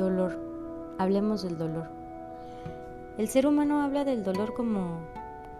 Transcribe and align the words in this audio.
Dolor. 0.00 0.32
Hablemos 0.96 1.42
del 1.42 1.58
dolor. 1.58 1.84
El 3.18 3.28
ser 3.28 3.46
humano 3.46 3.82
habla 3.82 4.02
del 4.02 4.24
dolor 4.24 4.54
como, 4.54 5.00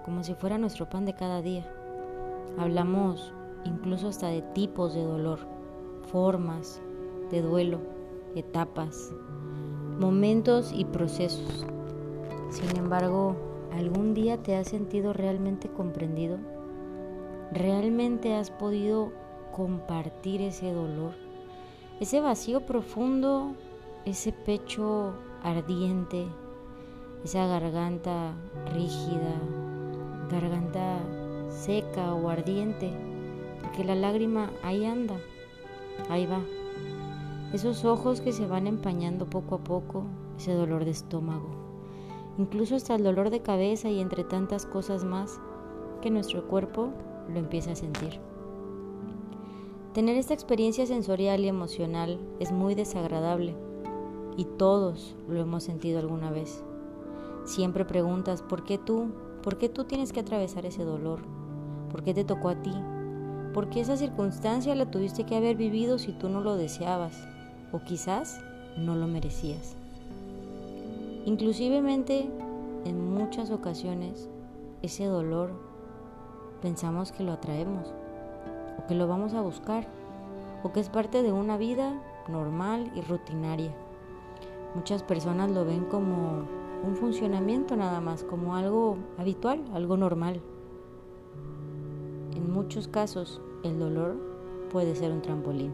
como 0.03 0.25
si 0.25 0.33
fuera 0.33 0.57
nuestro 0.57 0.89
pan 0.89 1.05
de 1.05 1.13
cada 1.13 1.43
día. 1.43 1.71
Hablamos 2.57 3.35
incluso 3.65 4.09
hasta 4.09 4.29
de 4.29 4.41
tipos 4.41 4.95
de 4.95 5.03
dolor, 5.03 5.41
formas 6.11 6.81
de 7.31 7.43
duelo, 7.43 7.81
etapas, 8.35 9.13
momentos 9.99 10.73
y 10.75 10.87
procesos. 10.87 11.67
Sin 12.49 12.79
embargo, 12.79 13.37
¿algún 13.75 14.15
día 14.15 14.43
te 14.43 14.57
has 14.57 14.69
sentido 14.69 15.13
realmente 15.13 15.69
comprendido? 15.69 16.39
¿Realmente 17.53 18.35
has 18.37 18.51
podido 18.51 19.13
compartir 19.53 20.41
ese 20.41 20.73
dolor? 20.73 21.13
Ese 22.01 22.23
vacío 22.23 22.65
profundo, 22.65 23.55
ese 24.07 24.33
pecho 24.33 25.13
ardiente, 25.43 26.27
esa 27.23 27.47
garganta 27.47 28.35
rígida, 28.73 29.35
garganta 30.31 30.99
seca 31.51 32.15
o 32.15 32.31
ardiente, 32.31 32.93
porque 33.63 33.85
la 33.85 33.95
lágrima 33.95 34.51
ahí 34.63 34.87
anda, 34.87 35.17
ahí 36.09 36.27
va. 36.27 36.41
Esos 37.53 37.85
ojos 37.85 38.21
que 38.21 38.33
se 38.33 38.47
van 38.47 38.67
empañando 38.67 39.27
poco 39.27 39.57
a 39.57 39.65
poco, 39.65 40.05
ese 40.39 40.55
dolor 40.55 40.87
de 40.87 40.93
estómago, 40.93 41.51
incluso 42.39 42.77
hasta 42.77 42.95
el 42.95 43.03
dolor 43.03 43.29
de 43.29 43.43
cabeza 43.43 43.91
y 43.91 44.01
entre 44.01 44.25
tantas 44.25 44.65
cosas 44.65 45.05
más 45.05 45.39
que 46.01 46.11
nuestro 46.11 46.49
cuerpo 46.49 46.91
lo 47.29 47.39
empieza 47.39 47.73
a 47.73 47.77
sentir. 47.77 48.19
Tener 49.93 50.17
esta 50.17 50.33
experiencia 50.33 50.87
sensorial 50.87 51.41
y 51.41 51.49
emocional 51.49 52.19
es 52.39 52.53
muy 52.53 52.75
desagradable 52.75 53.57
y 54.41 54.47
todos 54.47 55.15
lo 55.29 55.39
hemos 55.39 55.65
sentido 55.65 55.99
alguna 55.99 56.31
vez. 56.31 56.65
Siempre 57.45 57.85
preguntas, 57.85 58.41
¿por 58.41 58.65
qué 58.65 58.79
tú? 58.79 59.13
¿Por 59.43 59.59
qué 59.59 59.69
tú 59.69 59.85
tienes 59.85 60.15
que 60.15 60.21
atravesar 60.21 60.65
ese 60.65 60.83
dolor? 60.83 61.21
¿Por 61.91 62.03
qué 62.03 62.15
te 62.15 62.25
tocó 62.25 62.49
a 62.49 62.55
ti? 62.55 62.73
¿Por 63.53 63.69
qué 63.69 63.83
esa 63.83 63.99
circunstancia 63.99 64.75
la 64.75 64.91
tuviste 64.91 65.25
que 65.25 65.37
haber 65.37 65.57
vivido 65.57 65.99
si 65.99 66.13
tú 66.13 66.31
no 66.31 66.41
lo 66.41 66.57
deseabas? 66.57 67.23
O 67.71 67.81
quizás 67.81 68.41
no 68.79 68.97
lo 68.97 69.07
merecías. 69.07 69.77
Inclusivemente, 71.27 72.31
en 72.87 73.13
muchas 73.13 73.51
ocasiones, 73.51 74.31
ese 74.81 75.05
dolor 75.05 75.51
pensamos 76.63 77.13
que 77.13 77.25
lo 77.25 77.33
atraemos, 77.33 77.93
o 78.79 78.87
que 78.87 78.95
lo 78.95 79.07
vamos 79.07 79.35
a 79.35 79.43
buscar, 79.43 79.87
o 80.63 80.73
que 80.73 80.81
es 80.81 80.89
parte 80.89 81.23
de 81.23 81.31
una 81.31 81.59
vida 81.59 81.93
normal 82.27 82.91
y 82.97 83.03
rutinaria. 83.03 83.75
Muchas 84.75 85.03
personas 85.03 85.51
lo 85.51 85.65
ven 85.65 85.85
como 85.85 86.45
un 86.85 86.97
funcionamiento 86.97 87.77
nada 87.77 88.01
más, 88.01 88.23
como 88.23 88.55
algo 88.55 88.97
habitual, 89.19 89.65
algo 89.75 89.97
normal. 89.97 90.41
En 92.37 92.53
muchos 92.53 92.87
casos 92.87 93.41
el 93.65 93.79
dolor 93.79 94.17
puede 94.71 94.95
ser 94.95 95.11
un 95.13 95.23
trampolín, 95.23 95.73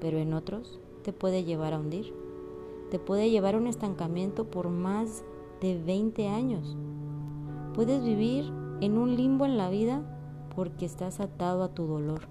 pero 0.00 0.18
en 0.18 0.34
otros 0.34 0.80
te 1.02 1.12
puede 1.12 1.44
llevar 1.44 1.74
a 1.74 1.78
hundir, 1.78 2.12
te 2.90 2.98
puede 2.98 3.30
llevar 3.30 3.54
a 3.54 3.58
un 3.58 3.68
estancamiento 3.68 4.44
por 4.44 4.68
más 4.68 5.24
de 5.60 5.80
20 5.80 6.28
años. 6.28 6.76
Puedes 7.74 8.02
vivir 8.02 8.52
en 8.80 8.98
un 8.98 9.16
limbo 9.16 9.46
en 9.46 9.56
la 9.56 9.70
vida 9.70 10.02
porque 10.54 10.84
estás 10.84 11.20
atado 11.20 11.62
a 11.62 11.72
tu 11.72 11.86
dolor. 11.86 12.22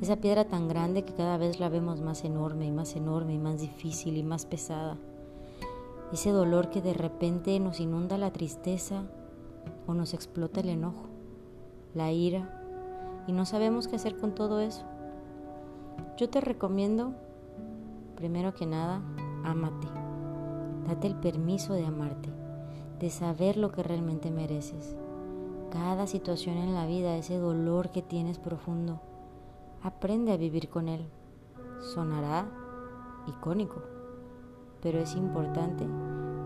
Esa 0.00 0.16
piedra 0.16 0.44
tan 0.44 0.68
grande 0.68 1.04
que 1.04 1.14
cada 1.14 1.38
vez 1.38 1.60
la 1.60 1.68
vemos 1.68 2.00
más 2.00 2.24
enorme 2.24 2.66
y 2.66 2.72
más 2.72 2.96
enorme 2.96 3.34
y 3.34 3.38
más 3.38 3.60
difícil 3.60 4.16
y 4.16 4.24
más 4.24 4.44
pesada. 4.44 4.98
Ese 6.12 6.30
dolor 6.30 6.68
que 6.68 6.82
de 6.82 6.94
repente 6.94 7.58
nos 7.60 7.78
inunda 7.78 8.18
la 8.18 8.32
tristeza 8.32 9.04
o 9.86 9.94
nos 9.94 10.12
explota 10.12 10.60
el 10.60 10.70
enojo, 10.70 11.06
la 11.94 12.10
ira, 12.10 12.60
y 13.28 13.32
no 13.32 13.46
sabemos 13.46 13.86
qué 13.86 13.96
hacer 13.96 14.16
con 14.16 14.34
todo 14.34 14.60
eso. 14.60 14.84
Yo 16.16 16.28
te 16.28 16.40
recomiendo, 16.40 17.14
primero 18.16 18.52
que 18.52 18.66
nada, 18.66 19.00
ámate. 19.44 19.86
Date 20.88 21.06
el 21.06 21.16
permiso 21.16 21.72
de 21.72 21.86
amarte, 21.86 22.30
de 22.98 23.10
saber 23.10 23.56
lo 23.56 23.70
que 23.70 23.82
realmente 23.82 24.30
mereces. 24.30 24.96
Cada 25.70 26.06
situación 26.06 26.58
en 26.58 26.74
la 26.74 26.86
vida, 26.86 27.16
ese 27.16 27.38
dolor 27.38 27.90
que 27.90 28.02
tienes 28.02 28.38
profundo, 28.38 29.00
Aprende 29.84 30.32
a 30.32 30.38
vivir 30.38 30.70
con 30.70 30.88
él. 30.88 31.04
Sonará 31.78 32.46
icónico, 33.26 33.82
pero 34.80 34.98
es 34.98 35.14
importante 35.14 35.84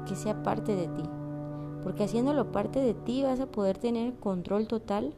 que 0.08 0.16
sea 0.16 0.42
parte 0.42 0.74
de 0.74 0.88
ti, 0.88 1.04
porque 1.84 2.02
haciéndolo 2.02 2.50
parte 2.50 2.80
de 2.80 2.94
ti 2.94 3.22
vas 3.22 3.38
a 3.38 3.46
poder 3.46 3.78
tener 3.78 4.16
control 4.16 4.66
total 4.66 5.14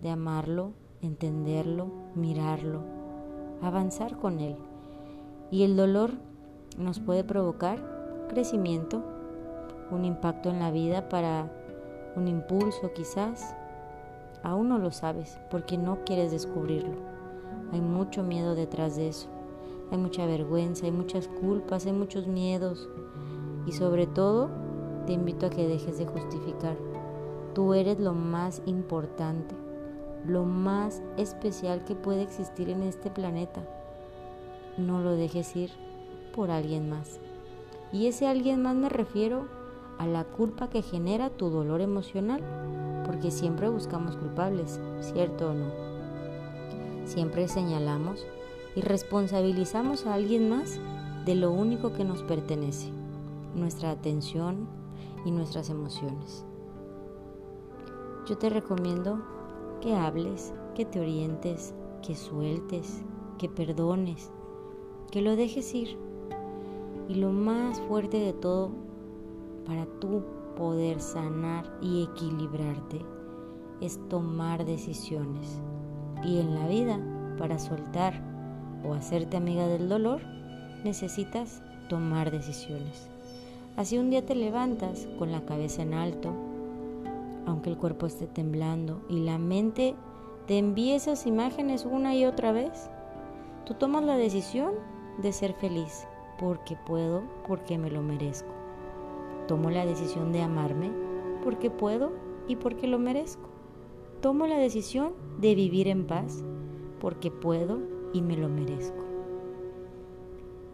de 0.00 0.10
amarlo, 0.10 0.74
entenderlo, 1.02 1.88
mirarlo, 2.14 2.82
avanzar 3.60 4.16
con 4.16 4.38
él. 4.38 4.56
Y 5.50 5.64
el 5.64 5.76
dolor 5.76 6.12
nos 6.78 7.00
puede 7.00 7.24
provocar 7.24 8.26
crecimiento, 8.28 9.02
un 9.90 10.04
impacto 10.04 10.50
en 10.50 10.60
la 10.60 10.70
vida 10.70 11.08
para 11.08 11.50
un 12.14 12.28
impulso 12.28 12.92
quizás. 12.94 13.56
Aún 14.44 14.68
no 14.68 14.78
lo 14.78 14.92
sabes 14.92 15.40
porque 15.50 15.76
no 15.76 16.04
quieres 16.04 16.30
descubrirlo. 16.30 17.15
Hay 17.72 17.80
mucho 17.80 18.22
miedo 18.22 18.54
detrás 18.54 18.96
de 18.96 19.08
eso. 19.08 19.28
Hay 19.90 19.98
mucha 19.98 20.26
vergüenza, 20.26 20.86
hay 20.86 20.92
muchas 20.92 21.28
culpas, 21.28 21.86
hay 21.86 21.92
muchos 21.92 22.26
miedos. 22.26 22.88
Y 23.66 23.72
sobre 23.72 24.06
todo, 24.06 24.50
te 25.06 25.12
invito 25.12 25.46
a 25.46 25.50
que 25.50 25.68
dejes 25.68 25.98
de 25.98 26.06
justificar. 26.06 26.76
Tú 27.54 27.74
eres 27.74 27.98
lo 28.00 28.12
más 28.12 28.62
importante, 28.66 29.54
lo 30.26 30.44
más 30.44 31.02
especial 31.16 31.84
que 31.84 31.94
puede 31.94 32.22
existir 32.22 32.68
en 32.68 32.82
este 32.82 33.10
planeta. 33.10 33.62
No 34.76 35.00
lo 35.00 35.12
dejes 35.12 35.54
ir 35.56 35.70
por 36.34 36.50
alguien 36.50 36.90
más. 36.90 37.20
Y 37.92 38.08
ese 38.08 38.26
alguien 38.26 38.62
más 38.62 38.74
me 38.74 38.88
refiero 38.88 39.46
a 39.98 40.06
la 40.06 40.24
culpa 40.24 40.68
que 40.68 40.82
genera 40.82 41.30
tu 41.30 41.48
dolor 41.48 41.80
emocional, 41.80 42.42
porque 43.06 43.30
siempre 43.30 43.68
buscamos 43.68 44.16
culpables, 44.16 44.80
¿cierto 45.00 45.50
o 45.50 45.54
no? 45.54 45.95
Siempre 47.06 47.46
señalamos 47.46 48.26
y 48.74 48.80
responsabilizamos 48.80 50.06
a 50.06 50.14
alguien 50.14 50.50
más 50.50 50.80
de 51.24 51.36
lo 51.36 51.52
único 51.52 51.92
que 51.92 52.04
nos 52.04 52.24
pertenece, 52.24 52.90
nuestra 53.54 53.92
atención 53.92 54.66
y 55.24 55.30
nuestras 55.30 55.70
emociones. 55.70 56.44
Yo 58.28 58.36
te 58.36 58.50
recomiendo 58.50 59.22
que 59.80 59.94
hables, 59.94 60.52
que 60.74 60.84
te 60.84 60.98
orientes, 60.98 61.74
que 62.04 62.16
sueltes, 62.16 63.04
que 63.38 63.48
perdones, 63.48 64.32
que 65.12 65.22
lo 65.22 65.36
dejes 65.36 65.72
ir. 65.74 65.96
Y 67.08 67.14
lo 67.14 67.30
más 67.30 67.80
fuerte 67.82 68.18
de 68.18 68.32
todo, 68.32 68.72
para 69.64 69.86
tú 70.00 70.24
poder 70.56 71.00
sanar 71.00 71.72
y 71.80 72.02
equilibrarte, 72.02 73.00
es 73.80 74.00
tomar 74.08 74.64
decisiones. 74.64 75.60
Y 76.24 76.38
en 76.38 76.54
la 76.54 76.66
vida, 76.66 76.98
para 77.38 77.58
soltar 77.58 78.14
o 78.84 78.94
hacerte 78.94 79.36
amiga 79.36 79.66
del 79.66 79.88
dolor, 79.88 80.22
necesitas 80.84 81.62
tomar 81.88 82.30
decisiones. 82.30 83.08
Así 83.76 83.98
un 83.98 84.10
día 84.10 84.24
te 84.24 84.34
levantas 84.34 85.06
con 85.18 85.32
la 85.32 85.44
cabeza 85.44 85.82
en 85.82 85.94
alto, 85.94 86.32
aunque 87.46 87.70
el 87.70 87.76
cuerpo 87.76 88.06
esté 88.06 88.26
temblando 88.26 89.02
y 89.08 89.20
la 89.20 89.38
mente 89.38 89.94
te 90.46 90.58
envíe 90.58 90.94
esas 90.94 91.26
imágenes 91.26 91.84
una 91.84 92.14
y 92.14 92.24
otra 92.24 92.52
vez. 92.52 92.88
Tú 93.64 93.74
tomas 93.74 94.04
la 94.04 94.16
decisión 94.16 94.72
de 95.18 95.32
ser 95.32 95.52
feliz 95.54 96.06
porque 96.38 96.76
puedo, 96.86 97.22
porque 97.46 97.78
me 97.78 97.90
lo 97.90 98.02
merezco. 98.02 98.52
Tomo 99.48 99.70
la 99.70 99.84
decisión 99.84 100.32
de 100.32 100.42
amarme 100.42 100.90
porque 101.44 101.70
puedo 101.70 102.12
y 102.48 102.56
porque 102.56 102.86
lo 102.86 102.98
merezco. 102.98 103.55
Tomo 104.26 104.48
la 104.48 104.58
decisión 104.58 105.12
de 105.38 105.54
vivir 105.54 105.86
en 105.86 106.04
paz 106.04 106.42
porque 107.00 107.30
puedo 107.30 107.78
y 108.12 108.22
me 108.22 108.36
lo 108.36 108.48
merezco. 108.48 109.04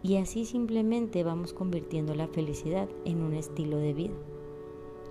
Y 0.01 0.15
así 0.15 0.45
simplemente 0.45 1.23
vamos 1.23 1.53
convirtiendo 1.53 2.15
la 2.15 2.27
felicidad 2.27 2.89
en 3.05 3.21
un 3.21 3.35
estilo 3.35 3.77
de 3.77 3.93
vida. 3.93 4.15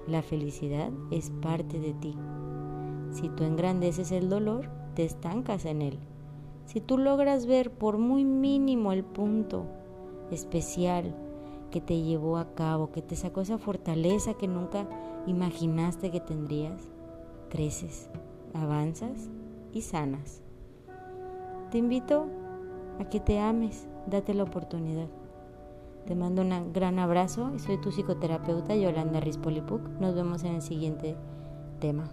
La 0.09 0.23
felicidad 0.23 0.91
es 1.13 1.31
parte 1.31 1.79
de 1.79 1.95
ti. 1.95 2.17
Si 3.13 3.29
tú 3.29 3.45
engrandeces 3.45 4.11
el 4.11 4.29
dolor, 4.29 4.69
te 4.97 5.05
estancas 5.05 5.65
en 5.65 5.81
él. 5.81 6.01
Si 6.65 6.81
tú 6.81 6.99
logras 6.99 7.47
ver 7.47 7.71
por 7.71 7.97
muy 7.97 8.25
mínimo 8.25 8.91
el 8.91 9.05
punto 9.05 9.67
especial 10.33 11.15
que 11.71 11.81
te 11.81 12.03
llevó 12.03 12.39
a 12.39 12.57
cabo, 12.57 12.91
que 12.91 13.03
te 13.03 13.15
sacó 13.15 13.43
esa 13.43 13.59
fortaleza 13.59 14.35
que 14.35 14.49
nunca 14.49 14.89
imaginaste 15.29 16.11
que 16.11 16.19
tendrías, 16.19 16.91
creces, 17.49 18.11
avanzas 18.55 19.31
y 19.73 19.83
sanas. 19.83 20.43
Te 21.71 21.79
invito 21.79 22.27
a 23.01 23.05
que 23.09 23.21
te 23.21 23.41
ames, 23.41 23.87
date 24.07 24.35
la 24.35 24.43
oportunidad. 24.45 25.09
Te 26.07 26.15
mando 26.15 26.43
un 26.43 26.73
gran 26.73 26.99
abrazo 26.99 27.53
y 27.55 27.59
soy 27.59 27.81
tu 27.81 27.91
psicoterapeuta 27.91 28.75
Yolanda 28.75 29.21
Rispolipuk. 29.21 29.81
Nos 30.01 30.15
vemos 30.15 30.43
en 30.45 30.57
el 30.57 30.63
siguiente 30.63 31.17
tema. 31.79 32.05